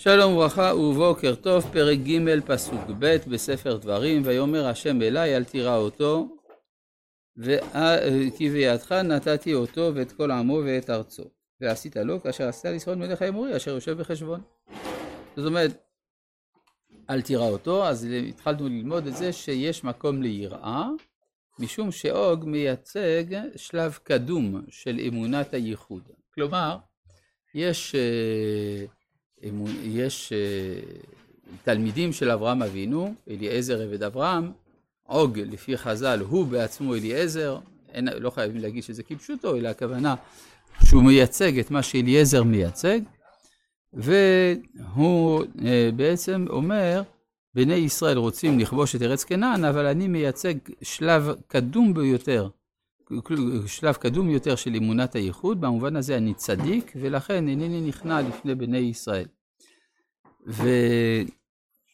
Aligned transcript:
שלום 0.00 0.32
וברכה 0.32 0.74
ובוקר 0.74 1.34
טוב, 1.34 1.64
פרק 1.72 1.98
ג' 1.98 2.40
פסוק 2.46 2.80
ב' 2.98 3.16
בספר 3.26 3.76
דברים, 3.76 4.22
ויאמר 4.24 4.66
השם 4.66 5.02
אליי 5.02 5.36
אל 5.36 5.44
תירא 5.44 5.76
אותו, 5.76 6.36
כי 8.36 8.50
בידך 8.50 8.92
נתתי 8.92 9.54
אותו 9.54 9.90
ואת 9.94 10.12
כל 10.12 10.30
עמו 10.30 10.60
ואת 10.66 10.90
ארצו, 10.90 11.24
ועשית 11.60 11.96
לו 11.96 12.22
כאשר 12.22 12.48
עשית 12.48 12.64
לישראל 12.64 12.96
מלך 12.96 13.22
האמורי 13.22 13.56
אשר 13.56 13.70
יושב 13.70 13.98
בחשבון. 13.98 14.40
זאת 15.36 15.46
אומרת, 15.46 15.82
אל 17.10 17.22
תירא 17.22 17.48
אותו, 17.48 17.86
אז 17.86 18.06
התחלנו 18.28 18.68
ללמוד 18.68 19.06
את 19.06 19.16
זה 19.16 19.32
שיש 19.32 19.84
מקום 19.84 20.22
ליראה, 20.22 20.88
משום 21.58 21.92
שאוג 21.92 22.44
מייצג 22.44 23.24
שלב 23.56 23.98
קדום 24.02 24.62
של 24.70 25.00
אמונת 25.08 25.54
הייחוד. 25.54 26.02
כלומר, 26.34 26.76
יש 27.54 27.94
אה, 27.94 28.97
יש 29.82 30.32
אה, 30.32 30.80
תלמידים 31.64 32.12
של 32.12 32.30
אברהם 32.30 32.62
אבינו, 32.62 33.14
אליעזר 33.30 33.82
עבד 33.82 34.02
אברהם, 34.02 34.52
עוג 35.02 35.38
לפי 35.38 35.76
חז"ל 35.76 36.20
הוא 36.28 36.46
בעצמו 36.46 36.94
אליעזר, 36.94 37.58
אין, 37.92 38.08
לא 38.18 38.30
חייבים 38.30 38.62
להגיד 38.62 38.82
שזה 38.82 39.02
כפשוטו, 39.02 39.56
אלא 39.56 39.68
הכוונה 39.68 40.14
שהוא 40.84 41.02
מייצג 41.02 41.58
את 41.58 41.70
מה 41.70 41.82
שאליעזר 41.82 42.42
מייצג, 42.42 43.00
והוא 43.92 45.44
אה, 45.64 45.90
בעצם 45.96 46.46
אומר, 46.50 47.02
בני 47.54 47.74
ישראל 47.74 48.16
רוצים 48.16 48.58
לכבוש 48.58 48.96
את 48.96 49.02
ארץ 49.02 49.24
כנען, 49.24 49.64
אבל 49.64 49.86
אני 49.86 50.08
מייצג 50.08 50.54
שלב 50.82 51.30
קדום 51.46 51.94
ביותר, 51.94 52.48
שלב 53.66 53.94
קדום 53.94 54.30
יותר 54.30 54.56
של 54.56 54.74
אמונת 54.76 55.14
הייחוד, 55.14 55.60
במובן 55.60 55.96
הזה 55.96 56.16
אני 56.16 56.34
צדיק, 56.34 56.92
ולכן 56.96 57.48
אינני 57.48 57.80
נכנע 57.80 58.20
לפני 58.20 58.54
בני 58.54 58.78
ישראל. 58.78 59.26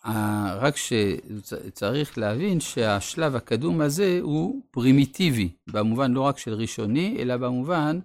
ורק 0.04 0.76
שצריך 0.76 2.18
להבין 2.18 2.60
שהשלב 2.60 3.36
הקדום 3.36 3.80
הזה 3.80 4.18
הוא 4.22 4.62
פרימיטיבי, 4.70 5.48
במובן 5.66 6.12
לא 6.12 6.20
רק 6.20 6.38
של 6.38 6.54
ראשוני, 6.54 7.16
אלא 7.18 7.36
במובן 7.36 8.00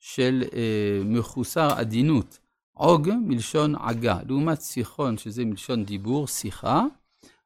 של 0.00 0.44
אה, 0.54 1.00
מחוסר 1.04 1.68
עדינות. 1.76 2.38
עוג 2.72 3.10
מלשון 3.26 3.74
עגה, 3.74 4.18
לעומת 4.28 4.62
שיחון, 4.62 5.18
שזה 5.18 5.44
מלשון 5.44 5.84
דיבור, 5.84 6.26
שיחה, 6.26 6.84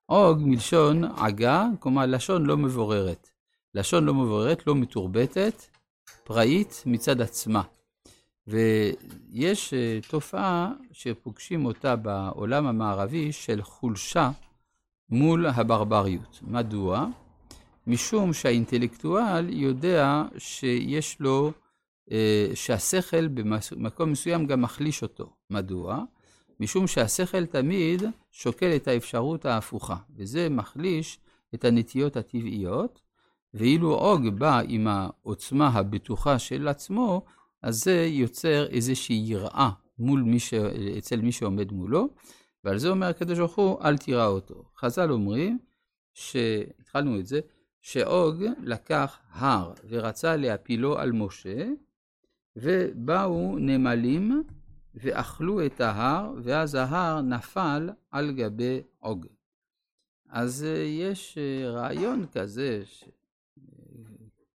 עוג 0.06 0.38
מלשון 0.44 1.04
עגה, 1.04 1.66
כלומר 1.80 2.06
לשון 2.06 2.46
לא 2.46 2.56
מבוררת. 2.56 3.30
לשון 3.78 4.04
לא 4.04 4.14
מבוררת, 4.14 4.66
לא 4.66 4.74
מתורבתת, 4.74 5.66
פראית 6.24 6.82
מצד 6.86 7.20
עצמה. 7.20 7.62
ויש 8.46 9.74
אה, 9.74 9.98
תופעה 10.08 10.72
שפוגשים 10.92 11.66
אותה 11.66 11.96
בעולם 11.96 12.66
המערבי 12.66 13.32
של 13.32 13.62
חולשה 13.62 14.30
מול 15.10 15.46
הברבריות. 15.46 16.38
מדוע? 16.42 17.06
משום 17.86 18.32
שהאינטלקטואל 18.32 19.48
יודע 19.48 20.22
שיש 20.38 21.20
לו, 21.20 21.52
אה, 22.10 22.50
שהשכל 22.54 23.28
במקום 23.28 24.12
מסוים 24.12 24.46
גם 24.46 24.62
מחליש 24.62 25.02
אותו. 25.02 25.30
מדוע? 25.50 26.02
משום 26.60 26.86
שהשכל 26.86 27.46
תמיד 27.46 28.02
שוקל 28.32 28.76
את 28.76 28.88
האפשרות 28.88 29.44
ההפוכה, 29.44 29.96
וזה 30.16 30.48
מחליש 30.48 31.18
את 31.54 31.64
הנטיות 31.64 32.16
הטבעיות, 32.16 33.07
ואילו 33.58 33.94
עוג 33.94 34.28
בא 34.28 34.60
עם 34.68 34.86
העוצמה 34.86 35.68
הבטוחה 35.68 36.38
של 36.38 36.68
עצמו, 36.68 37.24
אז 37.62 37.84
זה 37.84 38.06
יוצר 38.06 38.66
איזושהי 38.66 39.22
יראה 39.26 39.70
מול 39.98 40.22
מי 40.22 40.38
ש... 40.40 40.54
אצל 40.98 41.20
מי 41.20 41.32
שעומד 41.32 41.72
מולו, 41.72 42.08
ועל 42.64 42.78
זה 42.78 42.88
אומר 42.88 43.06
הקדוש 43.06 43.38
ברוך 43.38 43.56
הוא, 43.56 43.82
אל 43.82 43.96
תירא 43.96 44.26
אותו. 44.26 44.64
חז"ל 44.76 45.10
אומרים, 45.10 45.58
שהתחלנו 46.14 47.18
את 47.18 47.26
זה, 47.26 47.40
שעוג 47.80 48.44
לקח 48.62 49.18
הר 49.30 49.72
ורצה 49.88 50.36
להפילו 50.36 50.98
על 50.98 51.12
משה, 51.12 51.66
ובאו 52.56 53.58
נמלים 53.58 54.42
ואכלו 54.94 55.66
את 55.66 55.80
ההר, 55.80 56.34
ואז 56.42 56.74
ההר 56.74 57.20
נפל 57.20 57.90
על 58.10 58.32
גבי 58.32 58.80
עוג. 58.98 59.26
אז 60.28 60.66
יש 60.86 61.38
רעיון 61.64 62.26
כזה, 62.32 62.82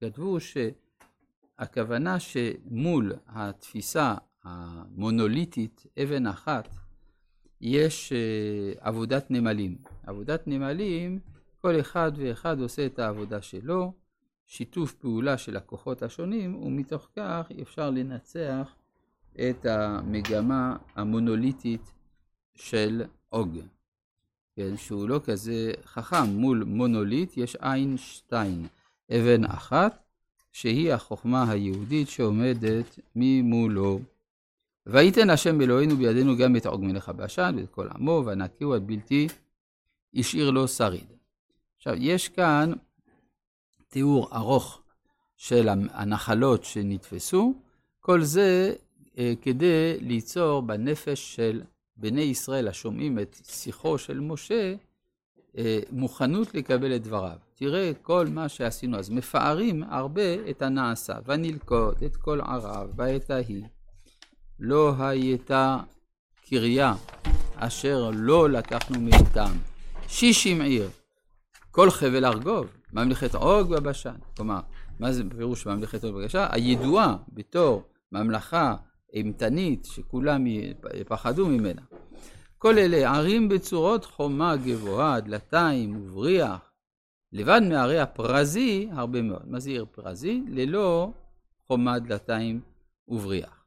כתבו 0.02 0.38
שהכוונה 0.40 2.20
שמול 2.20 3.14
התפיסה 3.28 4.16
המונוליטית, 4.44 5.86
אבן 6.04 6.28
אחת, 6.28 6.76
יש 7.62 8.14
אה, 8.14 8.74
עבודת 8.80 9.32
נמלים. 9.32 9.78
עבודת 10.04 10.48
נמלים, 10.48 11.20
כל 11.62 11.80
אחד 11.80 12.12
ואחד 12.16 12.60
עושה 12.60 12.86
את 12.86 13.00
העבודה 13.00 13.42
שלו, 13.42 13.94
שיתוף 14.46 14.94
פעולה 14.94 15.38
של 15.38 15.58
הכוחות 15.58 16.04
השונים, 16.04 16.56
ומתוך 16.56 17.08
כך 17.16 17.48
אפשר 17.62 17.90
לנצח 17.90 18.76
את 19.50 19.66
המגמה 19.66 20.78
המונוליטית 20.96 21.94
של 22.56 23.04
אוג. 23.32 23.60
כן, 24.56 24.78
שהוא 24.78 25.10
לא 25.10 25.22
כזה 25.24 25.72
חכם, 25.86 26.26
מול 26.26 26.64
מונוליט 26.64 27.38
יש 27.38 27.56
איינשטיין. 27.56 28.68
אבן 29.12 29.46
אחת, 29.46 30.04
שהיא 30.52 30.94
החוכמה 30.94 31.52
היהודית 31.52 32.10
שעומדת 32.10 33.00
ממולו. 33.16 34.00
ויתן 34.86 35.30
השם 35.30 35.62
אלוהינו 35.62 35.98
בידינו 35.98 36.38
גם 36.38 36.56
את 36.56 36.66
עוג 36.66 36.82
מלך 36.84 37.10
הבשן 37.10 37.56
ואת 37.58 37.70
כל 37.70 37.88
עמו, 37.96 38.24
ונקיהו 38.26 38.74
עד 38.74 38.88
בלתי 38.88 39.28
השאיר 40.16 40.52
לו 40.52 40.68
שריד. 40.68 41.08
עכשיו, 41.78 41.94
יש 41.98 42.30
כאן 42.30 42.72
תיאור 43.90 44.30
ארוך 44.36 44.82
של 45.38 45.70
הנחלות 45.70 46.64
שנתפסו, 46.64 47.54
כל 48.00 48.24
זה 48.24 48.74
אה, 49.18 49.34
כדי 49.42 49.98
ליצור 50.00 50.62
בנפש 50.62 51.36
של 51.36 51.62
בני 51.98 52.22
ישראל 52.22 52.68
השומעים 52.68 53.20
את 53.20 53.38
שיחו 53.44 53.98
של 53.98 54.20
משה, 54.20 54.76
מוכנות 55.92 56.56
לקבל 56.56 56.96
את 56.96 57.04
דבריו. 57.04 57.38
תראה 57.56 57.92
כל 58.02 58.28
מה 58.28 58.50
שעשינו, 58.50 58.98
אז 59.00 59.10
מפארים 59.10 59.84
הרבה 59.90 60.50
את 60.50 60.62
הנעשה, 60.62 61.14
ונלכוד 61.26 61.96
את 62.06 62.16
כל 62.16 62.42
ערב 62.42 62.92
בעת 62.96 63.30
ההיא. 63.30 63.64
לא 64.60 64.94
הייתה 65.00 65.78
קריה 66.46 66.94
אשר 67.56 68.12
לא 68.14 68.50
לקחנו 68.50 69.02
מאיתם. 69.02 69.52
שישים 70.08 70.62
עיר, 70.62 70.90
כל 71.72 71.90
חבל 71.92 72.26
ארגוב, 72.26 72.68
ממלכת 72.94 73.36
עוג 73.36 73.72
ובשן. 73.78 74.16
כלומר, 74.36 74.60
מה 75.00 75.12
זה 75.12 75.24
פירוש 75.38 75.66
ממלכת 75.66 76.04
עוג 76.04 76.16
ובשן? 76.16 76.46
הידועה 76.50 77.16
בתור 77.34 77.84
ממלכה 78.12 78.76
אימתנית 79.14 79.86
שכולם 79.86 80.46
פחדו 81.08 81.48
ממנה. 81.48 81.82
כל 82.62 82.78
אלה 82.78 83.12
ערים 83.16 83.50
בצורות 83.50 84.06
חומה 84.06 84.56
גבוהה, 84.56 85.20
דלתיים 85.20 85.96
ובריח, 85.96 86.72
לבד 87.34 87.62
מערי 87.70 88.00
הפרזי 88.00 88.90
הרבה 88.92 89.22
מאוד. 89.22 89.42
מה 89.46 89.60
זה 89.60 89.70
עיר 89.70 89.86
פרזי? 89.92 90.44
ללא 90.48 91.12
חומה, 91.68 92.00
דלתיים 92.00 92.62
ובריח. 93.08 93.66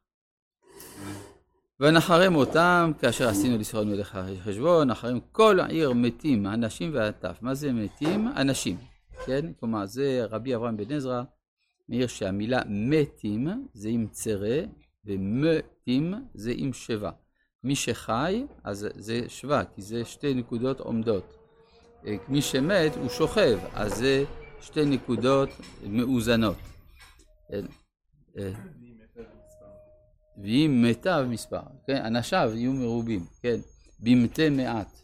ונחרם 1.79 2.35
אותם 2.35 2.91
כאשר 2.99 3.29
עשינו 3.29 3.57
לישראל 3.57 3.85
מלך 3.85 4.15
החשבון, 4.15 4.87
נחרם 4.87 5.19
כל 5.31 5.59
העיר 5.59 5.93
מתים, 5.93 6.47
אנשים 6.47 6.93
והטף. 6.93 7.37
מה 7.41 7.53
זה 7.53 7.73
מתים? 7.73 8.27
אנשים, 8.27 8.77
כן? 9.25 9.53
כלומר, 9.59 9.85
זה 9.85 10.25
רבי 10.29 10.55
אברהם 10.55 10.77
בן 10.77 10.91
עזרא 10.91 11.23
מעיר 11.89 12.07
שהמילה 12.07 12.61
מתים 12.67 13.47
זה 13.73 13.89
עם 13.89 14.07
צרה, 14.11 14.59
ומתים 15.05 16.13
זה 16.33 16.51
עם 16.55 16.73
שבע. 16.73 17.11
מי 17.65 17.75
שחי, 17.75 18.45
אז 18.63 18.87
זה 18.95 19.21
שווה, 19.27 19.63
כי 19.75 19.81
זה 19.81 20.05
שתי 20.05 20.33
נקודות 20.33 20.79
עומדות. 20.79 21.37
אה, 22.07 22.15
מי 22.27 22.41
שמת, 22.41 22.95
הוא 22.95 23.09
שוכב, 23.09 23.59
אז 23.73 23.95
זה 23.95 24.23
שתי 24.61 24.85
נקודות 24.85 25.49
מאוזנות. 25.87 26.57
כן, 27.49 27.65
אה, 28.37 28.51
ואם 30.43 30.85
מתה 30.87 31.23
מספר, 31.23 31.61
כן, 31.87 32.05
אנשיו 32.05 32.51
יהיו 32.55 32.73
מרובים, 32.73 33.25
כן, 33.41 33.57
במתי 33.99 34.49
מעט, 34.49 34.99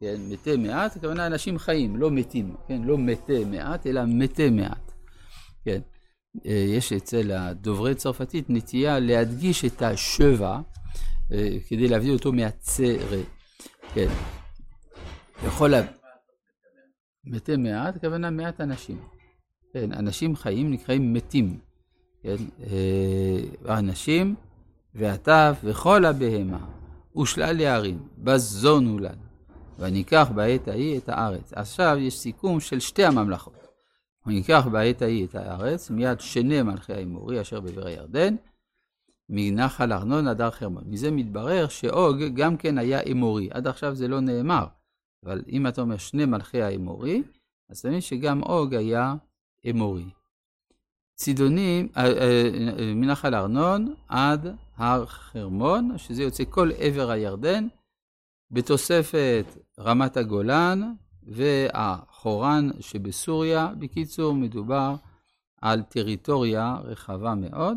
כן, 0.00 0.16
מתי 0.28 0.56
מעט, 0.56 0.96
הכוונה 0.96 1.26
אנשים 1.26 1.58
חיים, 1.58 1.96
לא 1.96 2.10
מתים, 2.10 2.56
כן, 2.68 2.82
לא 2.82 2.98
מתי 2.98 3.44
מעט, 3.44 3.86
אלא 3.86 4.04
מתי 4.06 4.50
מעט, 4.50 4.92
כן. 5.64 5.80
אה, 6.46 6.64
יש 6.68 6.92
אצל 6.92 7.32
הדוברי 7.32 7.94
צרפתית 7.94 8.50
נטייה 8.50 8.98
להדגיש 8.98 9.64
את 9.64 9.82
השבע, 9.82 10.50
אה, 10.54 10.60
כדי 11.68 11.88
להביא 11.88 12.12
אותו 12.12 12.32
מהצרה. 12.32 13.22
כן. 13.94 14.08
יכול 15.46 15.70
לה... 15.70 15.80
מתי 17.24 17.56
מעט, 17.56 17.96
הכוונה 17.96 18.30
מעט 18.30 18.60
אנשים. 18.60 18.98
כן, 19.72 19.92
אנשים 19.92 20.36
חיים 20.36 20.70
נקראים 20.70 21.12
מתים. 21.12 21.58
כן, 22.22 22.36
אה, 22.60 23.78
אנשים 23.78 24.34
והטף 24.94 25.60
וכל 25.64 26.04
הבהמה 26.04 26.66
ושלל 27.16 27.60
יערים, 27.60 28.08
בזונו 28.18 28.98
לנו, 28.98 29.22
וניקח 29.78 30.30
בעת 30.34 30.68
ההיא 30.68 30.98
את 30.98 31.08
הארץ. 31.08 31.52
עכשיו 31.52 31.96
יש 32.00 32.18
סיכום 32.18 32.60
של 32.60 32.80
שתי 32.80 33.04
הממלכות. 33.04 33.66
וניקח 34.26 34.66
בעת 34.72 35.02
ההיא 35.02 35.26
את 35.26 35.34
הארץ, 35.34 35.90
מיד 35.90 36.20
שני 36.20 36.62
מלכי 36.62 36.92
האמורי 36.92 37.40
אשר 37.40 37.60
בעבר 37.60 37.86
הירדן, 37.86 38.34
מנחל 39.32 39.92
ארנון 39.92 40.28
עד 40.28 40.40
הר 40.40 40.50
חרמון. 40.50 40.84
מזה 40.86 41.10
מתברר 41.10 41.68
שאוג 41.68 42.22
גם 42.34 42.56
כן 42.56 42.78
היה 42.78 43.00
אמורי. 43.00 43.48
עד 43.50 43.66
עכשיו 43.66 43.94
זה 43.94 44.08
לא 44.08 44.20
נאמר, 44.20 44.66
אבל 45.24 45.42
אם 45.48 45.66
אתה 45.66 45.80
אומר 45.80 45.96
שני 45.96 46.24
מלכי 46.24 46.62
האמורי, 46.62 47.22
אז 47.68 47.78
אתה 47.78 48.00
שגם 48.00 48.42
אוג 48.42 48.74
היה 48.74 49.14
אמורי. 49.70 50.10
צידונים, 51.14 51.88
אה, 51.96 52.04
אה, 52.04 52.50
אה, 52.78 52.94
מנחל 52.94 53.34
ארנון 53.34 53.94
עד 54.08 54.56
הר 54.76 55.06
חרמון, 55.06 55.98
שזה 55.98 56.22
יוצא 56.22 56.44
כל 56.50 56.70
עבר 56.78 57.10
הירדן, 57.10 57.66
בתוספת 58.50 59.44
רמת 59.78 60.16
הגולן 60.16 60.92
והחורן 61.22 62.70
שבסוריה. 62.80 63.68
בקיצור, 63.78 64.34
מדובר 64.34 64.94
על 65.62 65.82
טריטוריה 65.82 66.76
רחבה 66.84 67.34
מאוד, 67.34 67.76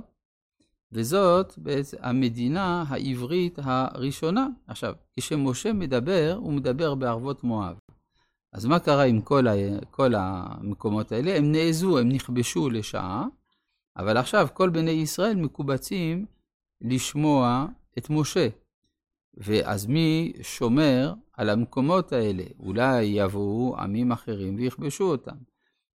וזאת 0.93 1.53
בעצם 1.57 1.97
המדינה 2.01 2.83
העברית 2.87 3.59
הראשונה. 3.63 4.47
עכשיו, 4.67 4.93
כשמשה 5.13 5.73
מדבר, 5.73 6.37
הוא 6.39 6.53
מדבר 6.53 6.95
בערבות 6.95 7.43
מואב. 7.43 7.77
אז 8.53 8.65
מה 8.65 8.79
קרה 8.79 9.03
עם 9.03 9.21
כל, 9.21 9.47
ה, 9.47 9.53
כל 9.91 10.13
המקומות 10.15 11.11
האלה? 11.11 11.37
הם 11.37 11.51
נעזו, 11.51 11.99
הם 11.99 12.09
נכבשו 12.09 12.69
לשעה, 12.69 13.25
אבל 13.97 14.17
עכשיו 14.17 14.47
כל 14.53 14.69
בני 14.69 14.91
ישראל 14.91 15.35
מקובצים 15.35 16.25
לשמוע 16.81 17.67
את 17.97 18.09
משה. 18.09 18.47
ואז 19.37 19.85
מי 19.85 20.33
שומר 20.41 21.13
על 21.33 21.49
המקומות 21.49 22.13
האלה? 22.13 22.43
אולי 22.59 23.03
יבואו 23.03 23.75
עמים 23.77 24.11
אחרים 24.11 24.55
ויכבשו 24.55 25.03
אותם. 25.03 25.35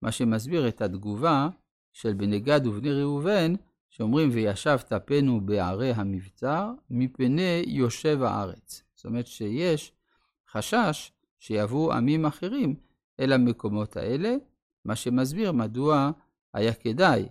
מה 0.01 0.11
שמסביר 0.11 0.67
את 0.67 0.81
התגובה 0.81 1.49
של 1.93 2.13
בני 2.13 2.39
גד 2.39 2.67
ובני 2.67 2.91
ראובן, 2.91 3.53
שאומרים 3.93 4.29
וישב 4.33 4.77
פנו 5.05 5.41
בערי 5.41 5.91
המבצר, 5.91 6.71
מפני 6.89 7.63
יושב 7.67 8.21
הארץ. 8.21 8.83
זאת 8.95 9.05
אומרת 9.05 9.27
שיש 9.27 9.91
חשש 10.49 11.11
שיבואו 11.39 11.93
עמים 11.93 12.25
אחרים 12.25 12.75
אל 13.19 13.33
המקומות 13.33 13.97
האלה, 13.97 14.35
מה 14.85 14.95
שמסביר 14.95 15.51
מדוע 15.51 16.11
היה 16.53 16.73
כדאי, 16.73 17.25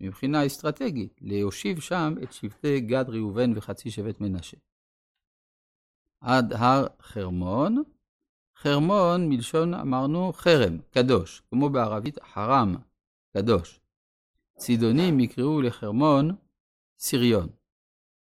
מבחינה 0.00 0.46
אסטרטגית, 0.46 1.20
להושיב 1.20 1.80
שם 1.80 2.14
את 2.22 2.32
שבטי 2.32 2.80
גד, 2.80 3.04
ראובן 3.08 3.52
וחצי 3.56 3.90
שבט 3.90 4.20
מנשה. 4.20 4.56
עד 6.20 6.52
הר 6.52 6.86
חרמון, 7.02 7.82
חרמון 8.58 9.28
מלשון 9.28 9.74
אמרנו 9.74 10.32
חרם, 10.32 10.78
קדוש, 10.90 11.42
כמו 11.50 11.70
בערבית 11.70 12.18
חרם, 12.22 12.76
קדוש. 13.36 13.80
צידונים 14.58 15.20
יקראו 15.20 15.62
לחרמון 15.62 16.30
סיריון, 16.98 17.48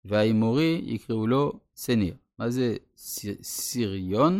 והאמורי 0.06 0.82
יקראו 0.86 1.28
לו 1.28 1.60
סניר. 1.76 2.16
מה 2.38 2.50
זה 2.50 2.76
סיריון? 3.42 4.40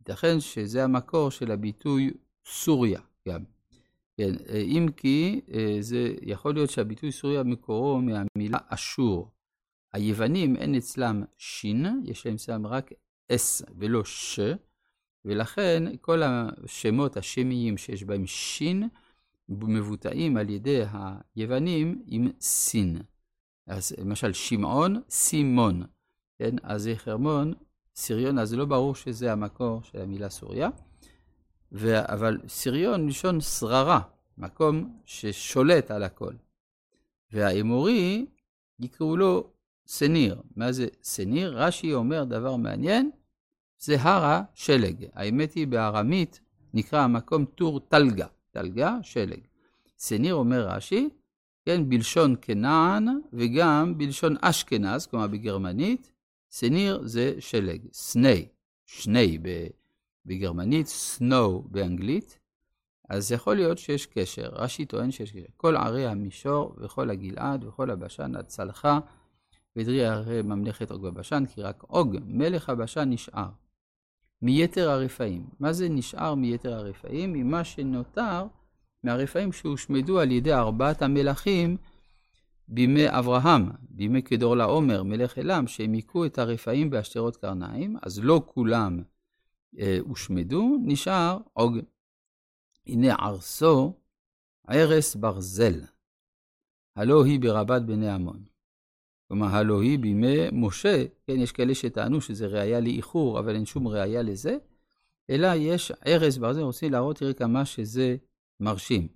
ייתכן 0.00 0.40
שזה 0.40 0.84
המקור 0.84 1.30
של 1.30 1.50
הביטוי 1.50 2.10
סוריה 2.46 3.00
גם. 3.28 3.44
כן, 4.16 4.32
אם 4.54 4.86
כי 4.96 5.40
אה, 5.52 5.76
זה 5.80 6.14
יכול 6.22 6.54
להיות 6.54 6.70
שהביטוי 6.70 7.12
סוריה 7.12 7.42
מקורו 7.42 8.00
מהמילה 8.00 8.58
אשור. 8.68 9.30
היוונים 9.92 10.56
אין 10.56 10.74
אצלם 10.74 11.22
שין, 11.36 11.86
יש 12.04 12.26
להם 12.26 12.34
אצלם 12.34 12.66
רק 12.66 12.90
אס 13.32 13.62
ולא 13.78 14.04
ש, 14.04 14.40
ולכן 15.24 15.82
כל 16.00 16.22
השמות 16.22 17.16
השמיים 17.16 17.76
שיש 17.76 18.04
בהם 18.04 18.26
שין 18.26 18.88
מבוטאים 19.60 20.36
על 20.36 20.50
ידי 20.50 20.82
היוונים 21.36 22.02
עם 22.06 22.28
סין. 22.40 22.98
אז 23.66 23.94
למשל 23.98 24.32
שמעון, 24.32 25.02
סימון, 25.10 25.82
כן? 26.38 26.54
אז 26.62 26.82
זה 26.82 26.94
חרמון 26.96 27.52
סיריון, 27.96 28.38
אז 28.38 28.54
לא 28.54 28.64
ברור 28.64 28.94
שזה 28.94 29.32
המקור 29.32 29.82
של 29.82 30.00
המילה 30.00 30.28
סוריה, 30.28 30.68
ו... 31.72 32.12
אבל 32.12 32.38
סיריון 32.48 33.06
מלשון 33.06 33.40
שררה, 33.40 34.00
מקום 34.38 34.98
ששולט 35.04 35.90
על 35.90 36.02
הכל. 36.02 36.34
והאמורי, 37.32 38.26
יקראו 38.80 39.16
לו 39.16 39.50
סניר. 39.86 40.42
מה 40.56 40.72
זה 40.72 40.86
סניר? 41.02 41.58
רש"י 41.58 41.94
אומר 41.94 42.24
דבר 42.24 42.56
מעניין, 42.56 43.10
זה 43.78 44.00
הר 44.00 44.24
השלג. 44.24 45.06
האמת 45.12 45.52
היא, 45.52 45.66
בארמית 45.66 46.40
נקרא 46.74 47.00
המקום 47.00 47.44
טור 47.44 47.80
טלגה. 47.80 48.26
טלגה, 48.52 48.98
שלג. 49.02 49.40
סניר 49.98 50.34
אומר 50.34 50.68
רש"י, 50.68 51.08
כן, 51.64 51.88
בלשון 51.88 52.34
כנען 52.42 53.08
וגם 53.32 53.98
בלשון 53.98 54.36
אשכנז, 54.40 55.06
כלומר 55.06 55.26
בגרמנית, 55.26 56.12
סניר 56.50 57.02
זה 57.04 57.34
שלג, 57.38 57.80
סני, 57.92 58.48
שני 58.86 59.38
בגרמנית, 60.26 60.86
סנו 60.86 61.62
באנגלית, 61.70 62.38
אז 63.08 63.32
יכול 63.32 63.56
להיות 63.56 63.78
שיש 63.78 64.06
קשר. 64.06 64.48
רש"י 64.52 64.84
טוען 64.84 65.10
שיש 65.10 65.32
קשר. 65.32 65.46
כל 65.56 65.76
ערי 65.76 66.06
המישור 66.06 66.76
וכל 66.78 67.10
הגלעד 67.10 67.64
וכל 67.64 67.90
הבשן 67.90 68.36
עד 68.36 68.46
צלחה 68.46 68.98
ודרי 69.76 70.06
ערי 70.06 70.42
ממלכת 70.42 70.90
עוג 70.90 71.02
בבשן, 71.02 71.44
כי 71.54 71.62
רק 71.62 71.82
עוג, 71.82 72.16
מלך 72.24 72.68
הבשן, 72.68 73.10
נשאר. 73.10 73.48
מיתר 74.42 74.90
הרפאים. 74.90 75.46
מה 75.60 75.72
זה 75.72 75.88
נשאר 75.88 76.34
מיתר 76.34 76.74
הרפאים? 76.74 77.32
ממה 77.32 77.64
שנותר 77.64 78.46
מהרפאים 79.04 79.52
שהושמדו 79.52 80.20
על 80.20 80.30
ידי 80.30 80.52
ארבעת 80.52 81.02
המלכים 81.02 81.76
בימי 82.68 83.08
אברהם, 83.08 83.70
בימי 83.80 84.22
כדור 84.22 84.56
לעומר, 84.56 85.02
מלך 85.02 85.38
אלם, 85.38 85.66
שהם 85.66 85.92
היכו 85.92 86.26
את 86.26 86.38
הרפאים 86.38 86.90
בהשתרות 86.90 87.36
קרניים, 87.36 87.96
אז 88.02 88.20
לא 88.24 88.42
כולם 88.46 89.02
אה, 89.78 89.98
הושמדו, 90.00 90.76
נשאר 90.84 91.38
עוג. 91.52 91.78
הנה 92.86 93.14
ערסו 93.14 93.92
ערש 94.66 95.16
ברזל, 95.16 95.80
הלא 96.96 97.24
היא 97.24 97.40
ברבת 97.40 97.82
בני 97.82 98.10
עמון. 98.10 98.51
כלומר, 99.32 99.46
הלא 99.46 99.82
היא 99.82 99.98
בימי 99.98 100.50
משה, 100.52 101.04
כן, 101.26 101.40
יש 101.40 101.52
כאלה 101.52 101.74
שטענו 101.74 102.20
שזה 102.20 102.46
ראייה 102.46 102.80
לאיחור, 102.80 103.38
אבל 103.38 103.54
אין 103.54 103.66
שום 103.66 103.88
ראייה 103.88 104.22
לזה, 104.22 104.56
אלא 105.30 105.48
יש 105.56 105.92
ערש 106.04 106.38
ברזל, 106.38 106.60
רוצים 106.60 106.92
להראות, 106.92 107.16
תראי 107.16 107.34
כמה 107.34 107.64
שזה 107.64 108.16
מרשים. 108.60 109.08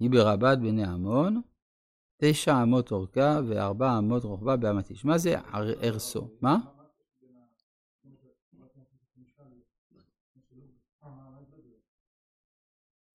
היא 0.00 0.10
ברבת 0.10 0.58
בני 0.58 0.84
עמון, 0.84 1.40
תשע 2.16 2.62
אמות 2.62 2.92
אורכה 2.92 3.40
וארבע 3.48 3.98
אמות 3.98 4.24
רוחבה 4.24 4.56
באמת 4.56 4.90
איש. 4.90 5.04
מה 5.04 5.18
זה 5.18 5.34
ארסו? 5.82 6.28
מה? 6.40 6.56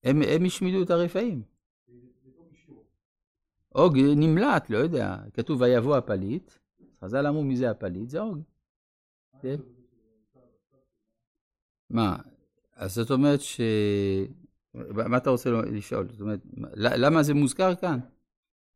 הם 0.02 0.44
השמידו 0.46 0.82
את 0.82 0.90
הרפאים. 0.90 1.55
אוג 3.76 3.98
נמלט, 3.98 4.70
לא 4.70 4.78
יודע, 4.78 5.16
כתוב 5.34 5.60
ויבוא 5.60 5.96
הפליט, 5.96 6.52
חז"ל 7.04 7.26
אמרו 7.26 7.44
מי 7.44 7.56
זה 7.56 7.70
הפליט? 7.70 8.08
זה. 8.10 8.20
כן? 9.42 9.56
מה, 11.90 12.16
אז 12.74 12.94
זאת 12.94 13.10
אומרת 13.10 13.40
ש... 13.40 13.60
מה 14.90 15.16
אתה 15.16 15.30
רוצה 15.30 15.50
לשאול? 15.50 16.08
זאת 16.10 16.20
אומרת, 16.20 16.40
למה 16.74 17.22
זה 17.22 17.34
מוזכר 17.34 17.74
כאן? 17.74 17.98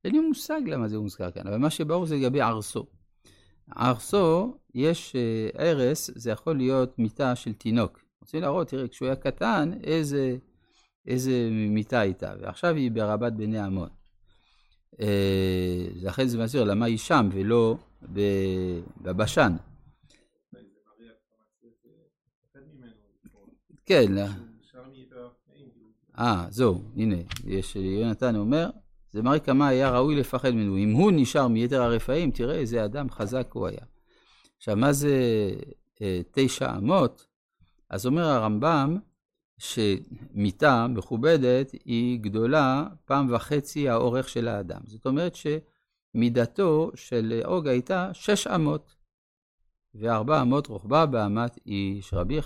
אין 0.05 0.13
לי 0.13 0.21
מושג 0.21 0.61
למה 0.67 0.89
זה 0.89 0.99
מוזכר 0.99 1.31
כאן, 1.31 1.47
אבל 1.47 1.57
מה 1.57 1.71
שברור 1.71 2.07
זה 2.07 2.17
לגבי 2.17 2.41
ערסו. 2.41 2.87
ערסו, 3.77 4.59
יש 4.75 5.17
ערס, 5.55 6.11
זה 6.15 6.31
יכול 6.31 6.57
להיות 6.57 6.99
מיטה 6.99 7.37
של 7.37 7.53
תינוק. 7.53 8.01
רוצים 8.21 8.41
להראות, 8.41 8.69
תראה, 8.69 8.89
כשהוא 8.89 9.07
היה 9.07 9.17
קטן, 9.17 9.71
איזה, 9.85 10.37
איזה 11.07 11.49
מיטה 11.51 12.01
הייתה, 12.01 12.35
ועכשיו 12.41 12.75
היא 12.75 12.91
ברבת 12.91 13.33
בני 13.33 13.59
עמון. 13.59 13.89
אה, 15.01 15.87
לכן 16.03 16.27
זה 16.27 16.39
מסביר 16.39 16.65
למה 16.65 16.87
היא 16.87 16.99
שם 16.99 17.29
ולא 17.33 17.77
בבשן. 19.03 19.53
כן. 23.87 24.13
אה, 26.19 26.47
זהו, 26.51 26.83
הנה, 26.97 27.17
יש, 27.47 27.77
יונתן 27.77 28.37
אומר, 28.37 28.71
זה 29.13 29.23
מראה 29.23 29.39
כמה 29.39 29.69
היה 29.69 29.91
ראוי 29.91 30.17
לפחד 30.17 30.51
ממנו. 30.51 30.77
אם 30.77 30.93
הוא 30.93 31.13
נשאר 31.15 31.49
מיתר 31.49 31.83
הרפאים, 31.83 32.31
תראה 32.31 32.55
איזה 32.55 32.85
אדם 32.85 33.11
חזק 33.11 33.51
הוא 33.53 33.67
היה. 33.67 33.81
עכשיו, 34.57 34.77
מה 34.77 34.93
זה 34.93 35.15
אה, 36.03 36.21
תשע 36.31 36.77
אמות? 36.77 37.27
אז 37.91 38.07
אומר 38.07 38.25
הרמב"ם, 38.25 38.99
שמיטה 39.61 40.87
מכובדת 40.87 41.73
היא 41.85 42.21
גדולה 42.21 42.85
פעם 43.05 43.27
וחצי 43.31 43.89
האורך 43.89 44.29
של 44.29 44.49
האדם. 44.49 44.81
זאת 44.85 45.07
אומרת 45.07 45.35
שמידתו 45.35 46.91
של 46.95 47.41
אוג 47.45 47.69
הייתה 47.69 48.11
שש 48.13 48.47
אמות. 48.47 48.97
וארבע 49.95 50.43
אמות 50.43 50.67
רוחבה 50.67 51.07
באמת 51.07 51.59
איש. 51.67 52.15
רבי 52.15 52.43